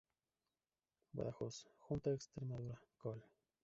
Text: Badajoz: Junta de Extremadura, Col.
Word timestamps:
Badajoz: 1.13 1.67
Junta 1.77 2.09
de 2.09 2.15
Extremadura, 2.15 2.81
Col. 2.97 3.23